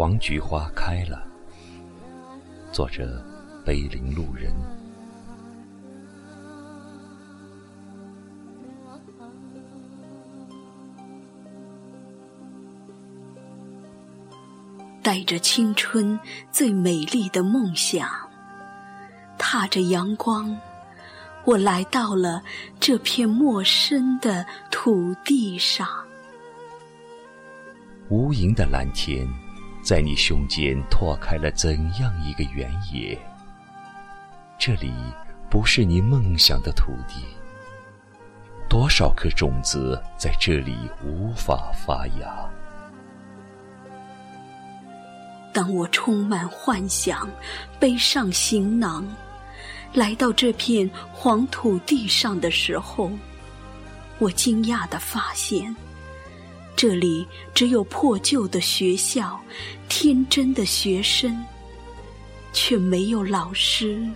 [0.00, 1.22] 黄菊花开了。
[2.72, 3.22] 作者：
[3.66, 4.50] 碑林路人。
[15.02, 16.18] 带着青春
[16.50, 18.08] 最美丽的梦想，
[19.36, 20.58] 踏着阳光，
[21.44, 22.42] 我来到了
[22.80, 25.86] 这片陌生的土地上。
[28.08, 29.28] 无垠的蓝天，
[29.82, 33.18] 在你胸间拓开了怎样一个原野？
[34.58, 34.92] 这里
[35.48, 37.24] 不是你梦想的土地，
[38.68, 42.48] 多少颗种子在这里无法发芽。
[45.52, 47.28] 当我充满幻想，
[47.80, 49.04] 背上行囊，
[49.92, 53.10] 来到这片黄土地上的时候，
[54.18, 55.74] 我惊讶地发现，
[56.82, 59.38] 这里只有破旧的学校、
[59.86, 61.44] 天真的学生，
[62.54, 64.08] 却没有老师，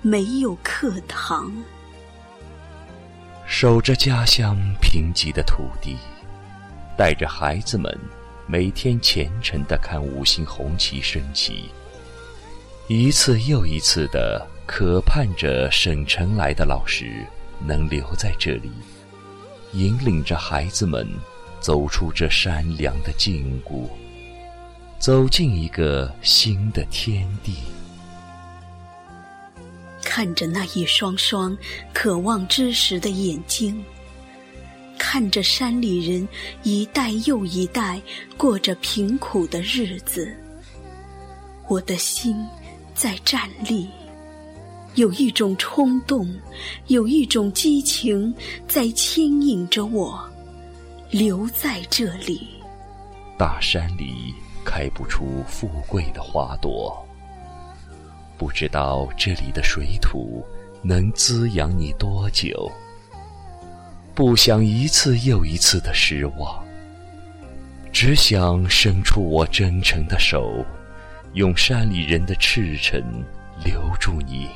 [0.00, 1.52] 没有课堂。
[3.46, 5.94] 守着家乡贫瘠的土地，
[6.96, 7.94] 带着孩子们。
[8.46, 11.68] 每天虔诚地看五星红旗升起，
[12.88, 17.26] 一次又一次地渴盼着省城来的老师
[17.58, 18.70] 能留在这里，
[19.74, 21.06] 引领着孩子们
[21.60, 23.86] 走出这山梁的禁锢，
[24.98, 27.56] 走进一个新的天地。
[30.02, 31.56] 看着那一双双
[31.92, 33.82] 渴望知识的眼睛。
[34.98, 36.28] 看着山里人
[36.62, 38.00] 一代又一代
[38.36, 40.30] 过着贫苦的日子，
[41.68, 42.36] 我的心
[42.94, 43.88] 在站立，
[44.96, 46.30] 有一种冲动，
[46.88, 48.34] 有一种激情
[48.68, 50.29] 在牵引着我
[51.10, 52.46] 留在这里。
[53.36, 54.32] 大山里
[54.64, 57.04] 开不出富贵的花朵，
[58.38, 60.44] 不知道这里的水土
[60.82, 62.70] 能滋养你多久。
[64.14, 66.64] 不想一次又一次的失望，
[67.92, 70.64] 只想伸出我真诚的手，
[71.32, 73.02] 用山里人的赤诚
[73.64, 74.48] 留住你。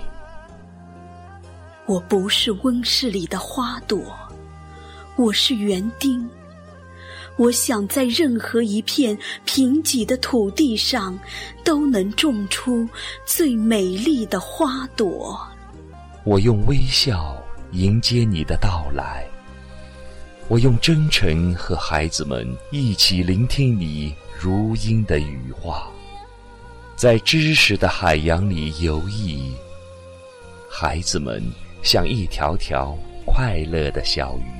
[1.87, 4.16] 我不是温室里的花朵，
[5.16, 6.31] 我是园丁。
[7.36, 11.18] 我想在任何一片贫瘠的土地上，
[11.64, 12.88] 都能种出
[13.26, 15.40] 最美丽的花朵。
[16.24, 17.36] 我用微笑
[17.72, 19.26] 迎接你的到来。
[20.46, 25.88] 我用真诚和孩子们一起聆听你如音的语话，
[26.94, 29.50] 在知识的海洋里游弋。
[30.70, 31.42] 孩子们
[31.82, 34.53] 像一条条快乐的小鱼，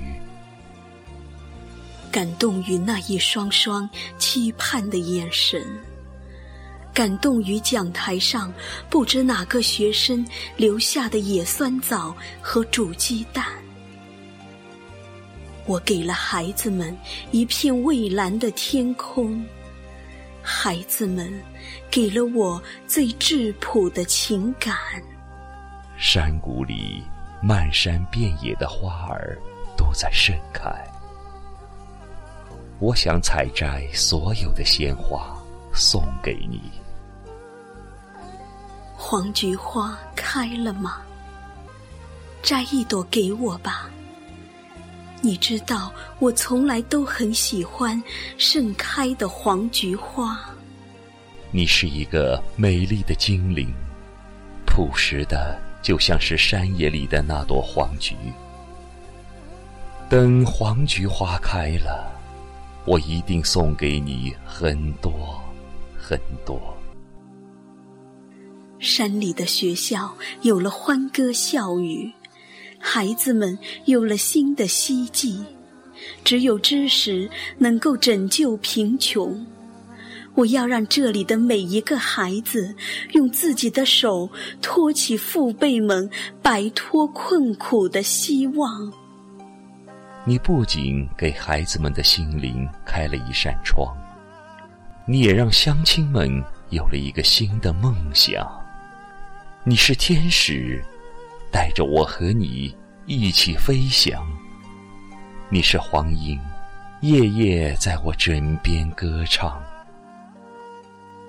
[2.15, 5.61] 感动于那一双双期盼的眼神，
[6.93, 8.55] 感动于讲台上
[8.89, 10.25] 不知哪个学生
[10.57, 13.45] 留下的野酸枣和煮鸡蛋。
[15.67, 16.97] 我给了孩子们
[17.33, 19.45] 一片蔚蓝的天空，
[20.41, 21.35] 孩子们
[21.91, 24.77] 给了我最质朴的情感。
[25.97, 27.03] 山谷里
[27.43, 29.37] 漫山遍野的花儿
[29.77, 30.71] 都在盛开，
[32.85, 35.35] 我想采摘所有的鲜花
[35.73, 36.61] 送给你。
[38.95, 40.99] 黄菊花开了吗？
[42.43, 43.89] 摘一朵给我吧。
[45.23, 48.01] 你知道，我从来都很喜欢
[48.37, 50.39] 盛开的黄菊花。
[51.51, 53.73] 你是一个美丽的精灵，
[54.67, 58.15] 朴实的，就像是山野里的那朵黄菊。
[60.11, 62.14] 等黄菊花开了，
[62.87, 65.13] 我一定送给你很多
[65.99, 66.61] 很多。
[68.79, 72.13] 山里的学校有了欢歌笑语。
[72.79, 75.43] 孩子们有了新的希冀，
[76.23, 79.47] 只有知识能够拯救贫穷。
[80.35, 82.75] 我要让这里的每一个孩子
[83.13, 84.29] 用自己的手
[84.61, 86.11] 托起父辈们
[86.43, 88.93] 摆脱困苦的希望。
[90.25, 93.97] 你不仅给孩子们的心灵开了一扇窗，
[95.07, 98.47] 你也让乡亲们有了一个新的梦想。
[99.65, 100.83] 你是天使。
[101.53, 102.77] 带着我和你
[103.07, 104.27] 一起飞翔，
[105.49, 106.37] 你是黄莺，
[107.01, 109.63] 夜夜在我枕边歌唱。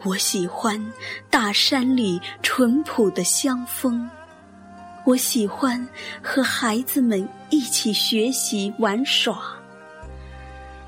[0.04, 0.84] 我喜欢
[1.30, 4.10] 大山里淳朴的香风，
[5.06, 5.88] 我喜欢
[6.22, 9.40] 和孩子们一起学习玩耍。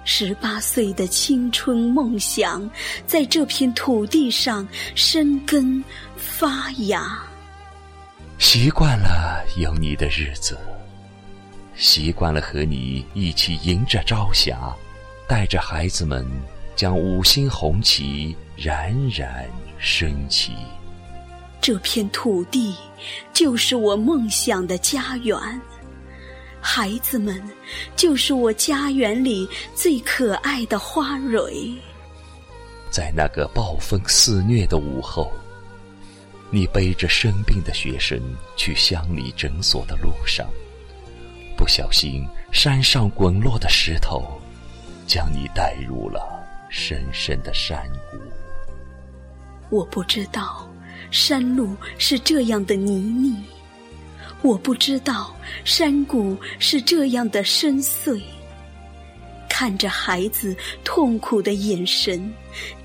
[0.04, 2.68] 十八岁的青春梦想，
[3.06, 5.84] 在这片土地上生根
[6.16, 7.20] 发芽。
[8.40, 10.58] 习惯了有你的日子，
[11.76, 14.58] 习惯了和你一起迎着朝霞，
[15.28, 16.26] 带着孩子们
[16.76, 19.46] 将五星红旗冉冉
[19.78, 20.54] 升起。
[21.60, 22.76] 这片土地
[23.34, 25.38] 就是我梦想的家园，
[26.62, 27.42] 孩子们
[27.96, 31.74] 就是我家园里最可爱的花蕊。
[32.90, 35.32] 在那个暴风肆虐的午后，
[36.50, 38.20] 你背着生病的学生
[38.56, 40.48] 去乡里诊所的路上，
[41.58, 44.42] 不小心山上滚落的石头
[45.06, 46.22] 将你带入了
[46.70, 48.18] 深深的山谷。
[49.70, 50.67] 我不知道。
[51.12, 53.36] 山路是这样的泥泞，
[54.42, 58.22] 我不知道山谷是这样的深邃。
[59.50, 62.32] 看着孩子痛苦的眼神，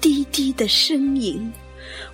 [0.01, 1.53] 低低的呻吟，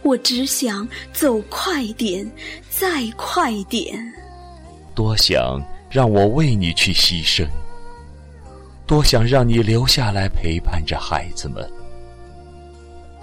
[0.02, 2.28] 我只想走快点，
[2.68, 3.96] 再快点。
[4.96, 7.46] 多想让我为你去牺牲，
[8.84, 11.70] 多想让你留下来陪伴着孩子们，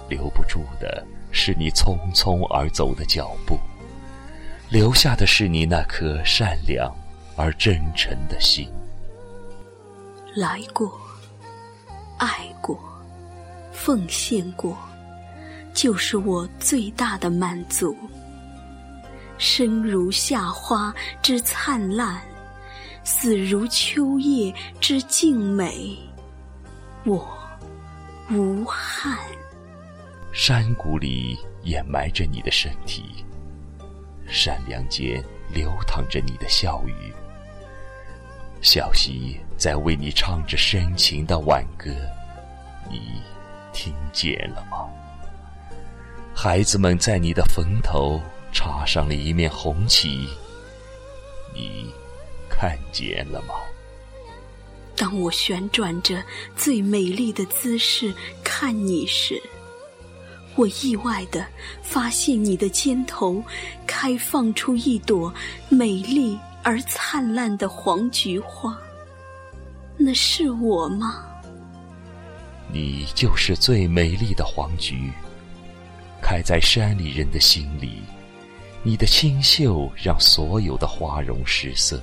[0.07, 1.05] 留不住的。
[1.37, 3.59] 是你匆匆而走的脚步，
[4.69, 6.89] 留下的是你那颗善良
[7.35, 8.71] 而真诚的心。
[10.33, 10.97] 来过，
[12.17, 12.79] 爱过，
[13.73, 14.77] 奉献过，
[15.73, 17.93] 就是我最大的满足。
[19.38, 22.21] 生如夏花之灿烂，
[23.03, 25.97] 死如秋叶之静美，
[27.03, 27.27] 我
[28.31, 29.17] 无憾。
[30.37, 33.23] 山谷里掩埋着你的身体，
[34.27, 37.13] 山梁间流淌着你的笑语。
[38.61, 41.89] 小溪在为你唱着深情的挽歌，
[42.91, 43.21] 你
[43.71, 44.89] 听见了吗？
[46.35, 48.19] 孩子们在你的坟头
[48.51, 50.27] 插上了一面红旗，
[51.53, 51.89] 你
[52.49, 53.55] 看见了吗？
[54.97, 56.21] 当我旋转着
[56.57, 59.41] 最美丽的姿势看你时。
[60.55, 61.45] 我意外的
[61.81, 63.43] 发现，你的肩头
[63.85, 65.33] 开放出一朵
[65.69, 68.77] 美丽而灿烂的黄菊花。
[69.97, 71.25] 那是我吗？
[72.71, 75.11] 你就是最美丽的黄菊，
[76.21, 78.01] 开在山里人的心里。
[78.83, 82.01] 你的清秀让所有的花容失色，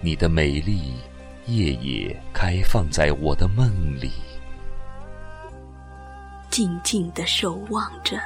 [0.00, 0.94] 你的美丽
[1.46, 3.68] 夜夜开放在我的梦
[4.00, 4.10] 里。
[6.56, 8.18] 静静地守望着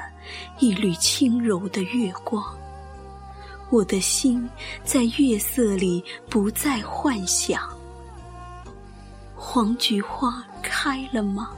[0.60, 2.40] 一缕轻柔的月光，
[3.70, 4.48] 我的心
[4.84, 7.60] 在月色里不再幻想。
[9.34, 11.50] 黄菊花开了吗？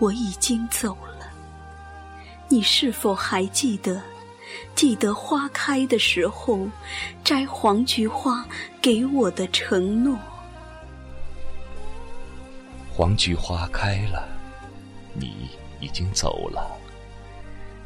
[0.00, 0.88] 我已经走
[1.20, 1.30] 了。
[2.48, 4.02] 你是否还记得？
[4.74, 6.66] 记得花开的时候，
[7.22, 8.44] 摘黄菊花
[8.80, 10.18] 给我的承诺。
[12.90, 14.31] 黄菊花开了。
[15.14, 15.48] 你
[15.80, 16.70] 已经走了，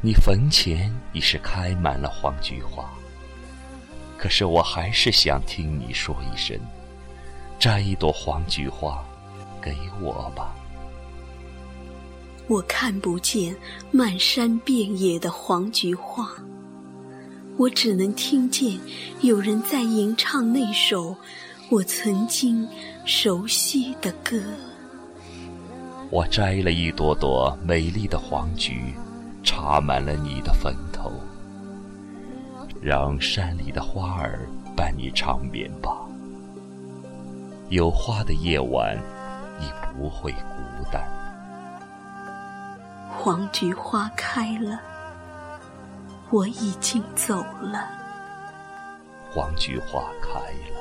[0.01, 2.89] 你坟前已是开满了黄菊花。
[4.17, 6.57] 可是我还是想听你说一声
[7.59, 9.03] ：“摘一朵黄菊花，
[9.61, 10.55] 给我吧。”
[12.47, 13.55] 我看不见
[13.91, 16.31] 漫山遍野的黄菊花，
[17.57, 18.79] 我只能听见
[19.21, 21.15] 有人在吟唱那首
[21.69, 22.67] 我曾经
[23.05, 24.41] 熟悉的歌。
[26.09, 28.93] 我摘了一朵朵美丽的黄菊，
[29.43, 31.11] 插满了你的坟头，
[32.81, 35.91] 让山里的花儿伴你长眠吧。
[37.67, 38.97] 有花的夜晚，
[39.59, 41.03] 你不会孤单。
[43.17, 44.79] 黄菊花开了，
[46.29, 47.85] 我已经走了。
[49.29, 50.79] 黄菊花开了，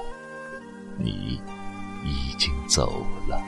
[0.96, 1.40] 你
[2.04, 3.42] 已经走了。